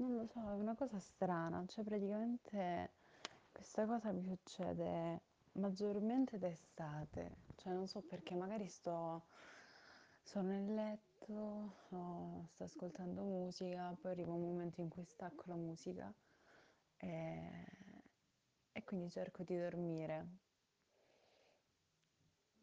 [0.00, 2.90] Non lo so, è una cosa strana, cioè praticamente
[3.52, 5.20] questa cosa mi succede
[5.52, 9.24] maggiormente d'estate, cioè non so perché magari sto,
[10.22, 15.56] sono nel letto, no, sto ascoltando musica, poi arriva un momento in cui stacco la
[15.56, 16.10] musica
[16.96, 17.66] e,
[18.72, 20.26] e quindi cerco di dormire.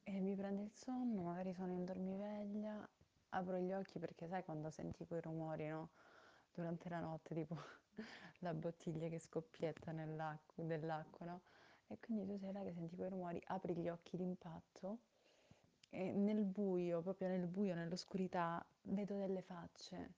[0.04, 2.88] E mi prende il sonno, magari sono in dormiveglia,
[3.30, 5.90] apro gli occhi perché sai quando senti quei rumori, no?
[6.58, 7.56] Durante la notte, tipo
[8.42, 11.42] la bottiglia che scoppietta nell'acqua, no?
[11.86, 14.98] E quindi tu sei là che senti quei rumori, apri gli occhi d'impatto
[15.92, 20.14] e nel buio, proprio nel buio, nell'oscurità, vedo delle facce.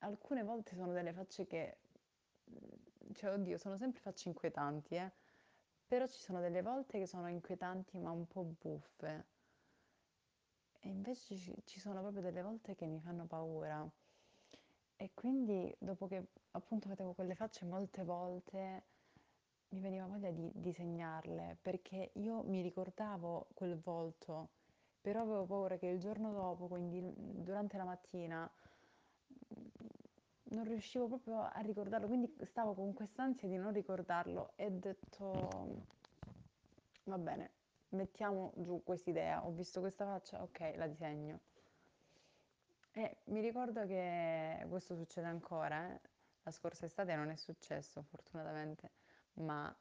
[0.00, 1.78] Alcune volte sono delle facce che,
[3.14, 5.10] cioè, oddio, sono sempre facce inquietanti, eh?
[5.86, 9.24] Però ci sono delle volte che sono inquietanti ma un po' buffe.
[10.80, 13.90] E invece ci sono proprio delle volte che mi fanno paura.
[15.00, 18.82] E quindi dopo che appunto vedevo quelle facce molte volte
[19.68, 24.48] mi veniva voglia di disegnarle perché io mi ricordavo quel volto,
[25.00, 28.50] però avevo paura che il giorno dopo, quindi durante la mattina,
[30.50, 35.86] non riuscivo proprio a ricordarlo, quindi stavo con quest'ansia di non ricordarlo e ho detto
[37.04, 37.50] va bene,
[37.90, 41.40] mettiamo giù quest'idea, ho visto questa faccia, ok, la disegno.
[42.98, 46.00] E mi ricordo che questo succede ancora, eh.
[46.42, 48.90] La scorsa estate non è successo, fortunatamente,
[49.34, 49.72] ma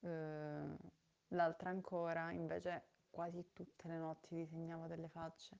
[0.00, 0.76] eh,
[1.28, 5.56] l'altra ancora, invece, quasi tutte le notti disegnavo delle facce.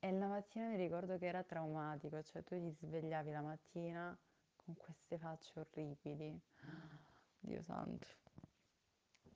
[0.00, 4.18] E la mattina mi ricordo che era traumatico, cioè tu ti svegliavi la mattina
[4.56, 6.36] con queste facce orribili.
[7.38, 8.08] Dio santo.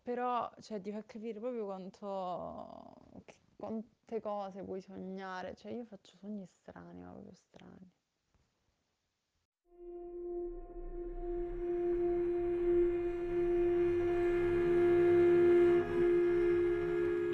[0.02, 2.96] Però, cioè, ti fa capire proprio quanto,
[3.61, 5.55] quante cose puoi sognare.
[5.55, 7.92] Cioè, io faccio sogni strani, ma proprio strani.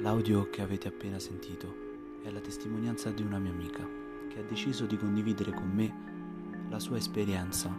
[0.01, 3.85] L'audio che avete appena sentito è la testimonianza di una mia amica
[4.29, 7.69] che ha deciso di condividere con me la sua esperienza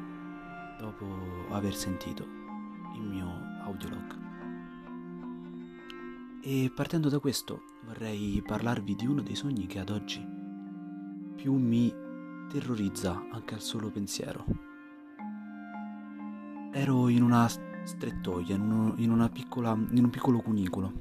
[0.78, 1.06] dopo
[1.50, 2.24] aver sentito
[2.96, 3.28] il mio
[3.62, 4.27] audiolog.
[6.50, 10.26] E partendo da questo vorrei parlarvi di uno dei sogni che ad oggi
[11.36, 11.94] più mi
[12.48, 14.46] terrorizza anche al solo pensiero.
[16.72, 20.92] Ero in una strettoia, in, uno- in piccola, in un piccolo cunicolo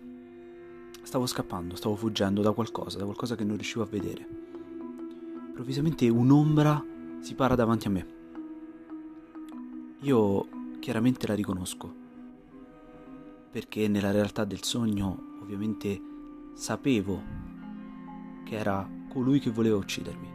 [1.01, 4.27] Stavo scappando, stavo fuggendo da qualcosa, da qualcosa che non riuscivo a vedere.
[5.47, 6.83] Improvvisamente un'ombra
[7.21, 8.07] si para davanti a me.
[10.01, 10.47] Io
[10.79, 12.06] chiaramente la riconosco,
[13.57, 15.99] perché nella realtà del sogno ovviamente
[16.53, 17.19] sapevo
[18.45, 20.29] che era colui che voleva uccidermi.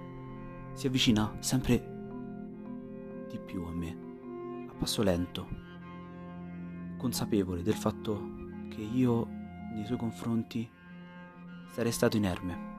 [0.73, 5.47] Si avvicina sempre di più a me, a passo lento,
[6.99, 9.25] consapevole del fatto che io
[9.73, 10.69] nei suoi confronti
[11.71, 12.71] sarei stato inerme.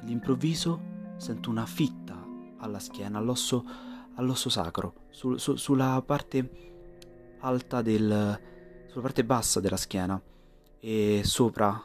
[0.00, 3.64] All'improvviso sento una fitta alla schiena, all'osso,
[4.14, 8.54] all'osso sacro, sul- su- sulla parte alta del...
[8.96, 10.18] sulla parte bassa della schiena
[10.80, 11.78] e sopra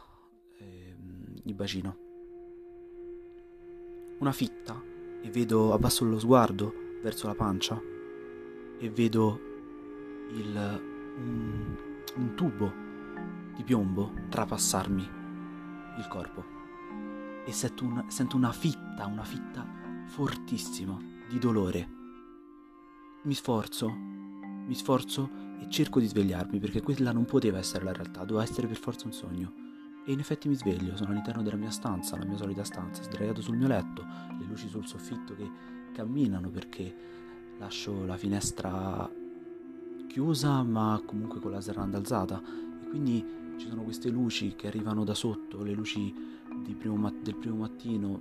[0.60, 1.98] ehm, il bacino.
[4.20, 4.82] Una fitta
[5.22, 7.78] e vedo, abbasso lo sguardo verso la pancia
[8.80, 9.40] e vedo
[10.30, 10.82] il,
[11.18, 11.76] un,
[12.16, 12.72] un tubo
[13.58, 15.10] di piombo trapassarmi
[15.98, 16.46] il corpo
[17.46, 19.68] e sento, un- sento una fitta, una fitta
[20.06, 20.98] fortissima
[21.28, 21.90] di dolore.
[23.24, 28.24] Mi sforzo, mi sforzo e cerco di svegliarmi perché quella non poteva essere la realtà,
[28.26, 29.54] doveva essere per forza un sogno.
[30.06, 33.42] E in effetti mi sveglio, sono all'interno della mia stanza, la mia solita stanza, sdraiato
[33.42, 34.04] sul mio letto,
[34.40, 35.50] le luci sul soffitto che
[35.94, 36.94] camminano perché
[37.60, 39.10] lascio la finestra
[40.08, 42.42] chiusa ma comunque con la serranda alzata
[42.84, 43.24] e quindi
[43.58, 46.14] ci sono queste luci che arrivano da sotto, le luci
[46.76, 48.20] primo mat- del primo mattino,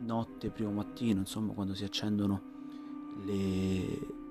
[0.00, 2.42] notte, primo mattino, insomma quando si accendono
[3.24, 4.21] le,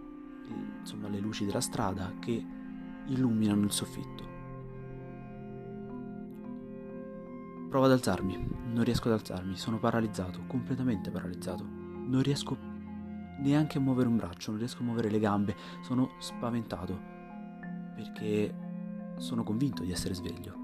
[0.79, 2.45] insomma, le luci della strada che
[3.07, 4.29] illuminano il soffitto.
[7.69, 11.63] Provo ad alzarmi, non riesco ad alzarmi, sono paralizzato, completamente paralizzato.
[11.63, 12.57] Non riesco
[13.39, 16.99] neanche a muovere un braccio, non riesco a muovere le gambe, sono spaventato
[17.95, 18.53] perché
[19.17, 20.55] sono convinto di essere sveglio.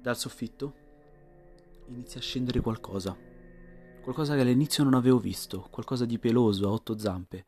[0.00, 0.74] Dal soffitto
[1.88, 3.16] inizia a scendere qualcosa,
[4.02, 7.46] qualcosa che all'inizio non avevo visto, qualcosa di peloso a otto zampe.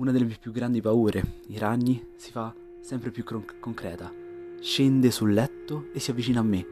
[0.00, 4.10] Una delle mie più grandi paure, i ragni, si fa sempre più cron- concreta.
[4.58, 6.66] Scende sul letto e si avvicina a me.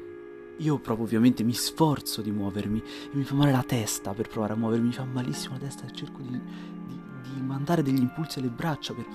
[0.60, 4.54] io proprio ovviamente mi sforzo di muovermi e mi fa male la testa per provare
[4.54, 7.00] a muovermi, mi fa malissimo la testa e cerco di, di,
[7.34, 9.06] di mandare degli impulsi alle braccia per,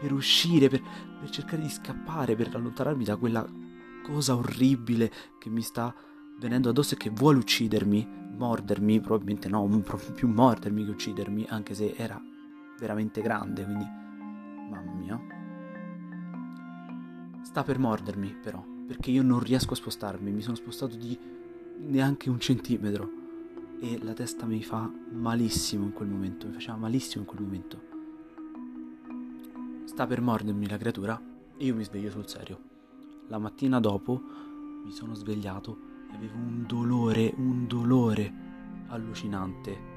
[0.00, 0.82] per uscire, per,
[1.20, 3.48] per cercare di scappare, per allontanarmi da quella
[4.02, 5.94] cosa orribile che mi sta
[6.40, 9.64] venendo addosso e che vuole uccidermi, mordermi, probabilmente no,
[10.12, 12.20] più mordermi che uccidermi, anche se era
[12.80, 13.86] veramente grande, quindi
[14.70, 15.20] mamma mia.
[17.42, 21.16] Sta per mordermi però, perché io non riesco a spostarmi, mi sono spostato di
[21.76, 23.18] neanche un centimetro
[23.80, 27.88] e la testa mi fa malissimo in quel momento, mi faceva malissimo in quel momento.
[29.84, 31.20] Sta per mordermi la creatura
[31.56, 32.58] e io mi sveglio sul serio.
[33.28, 34.20] La mattina dopo
[34.84, 35.78] mi sono svegliato
[36.10, 38.32] e avevo un dolore, un dolore
[38.88, 39.88] allucinante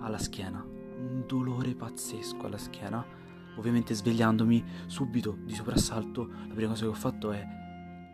[0.00, 3.22] alla schiena, un dolore pazzesco alla schiena.
[3.56, 7.46] Ovviamente svegliandomi subito di soprassalto, la prima cosa che ho fatto è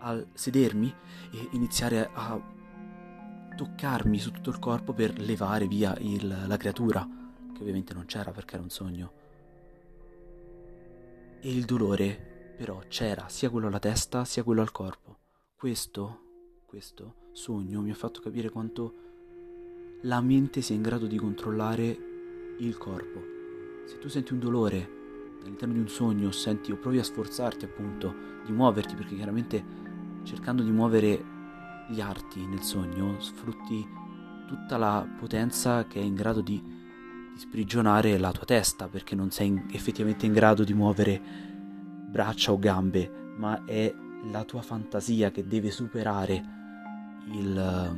[0.00, 0.94] al sedermi
[1.32, 2.40] e iniziare a
[3.56, 7.06] toccarmi su tutto il corpo per levare via il, la creatura,
[7.52, 9.12] che ovviamente non c'era perché era un sogno.
[11.40, 15.18] E il dolore però c'era sia quello alla testa sia quello al corpo.
[15.54, 16.28] Questo
[16.70, 18.94] questo sogno mi ha fatto capire quanto
[20.02, 22.09] la mente sia in grado di controllare
[22.66, 23.22] il corpo.
[23.86, 24.98] Se tu senti un dolore
[25.42, 28.14] all'interno di un sogno, senti o provi a sforzarti appunto
[28.44, 29.64] di muoverti, perché chiaramente
[30.22, 31.24] cercando di muovere
[31.88, 33.86] gli arti nel sogno sfrutti
[34.46, 39.30] tutta la potenza che è in grado di, di sprigionare la tua testa, perché non
[39.30, 41.20] sei in, effettivamente in grado di muovere
[42.10, 43.92] braccia o gambe, ma è
[44.30, 46.58] la tua fantasia che deve superare
[47.32, 47.96] il,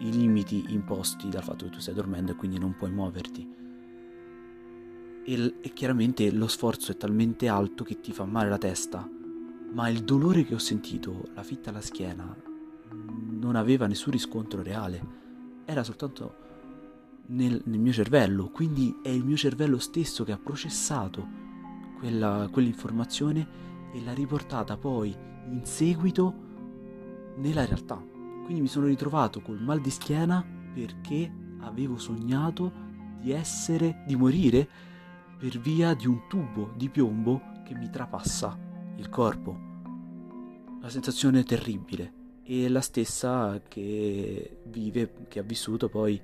[0.00, 3.63] i limiti imposti dal fatto che tu stai dormendo e quindi non puoi muoverti.
[5.24, 9.08] E, e chiaramente lo sforzo è talmente alto che ti fa male la testa,
[9.72, 12.36] ma il dolore che ho sentito, la fitta alla schiena,
[12.90, 15.22] non aveva nessun riscontro reale,
[15.64, 16.42] era soltanto
[17.26, 21.26] nel, nel, mio cervello, quindi è il mio cervello stesso che ha processato
[21.98, 23.48] quella, quell'informazione
[23.92, 25.14] e l'ha riportata poi
[25.48, 26.34] in seguito
[27.36, 28.02] nella realtà.
[28.44, 30.44] Quindi mi sono ritrovato col mal di schiena
[30.74, 32.70] perché avevo sognato
[33.20, 34.68] di essere, di morire
[35.38, 38.58] per via di un tubo di piombo che mi trapassa
[38.96, 39.50] il corpo.
[40.78, 46.20] Una sensazione terribile e la stessa che vive, che ha vissuto poi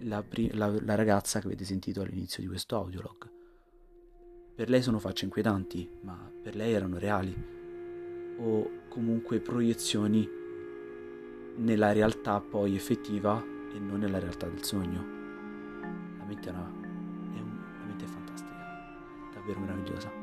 [0.00, 3.30] la, la, la ragazza che avete sentito all'inizio di questo audiolog.
[4.54, 7.56] Per lei sono facce inquietanti, ma per lei erano reali
[8.40, 10.28] o comunque proiezioni
[11.56, 13.42] nella realtà poi effettiva
[13.74, 15.16] e non nella realtà del sogno.
[16.18, 16.72] La mente è, una,
[19.52, 20.17] è, un, la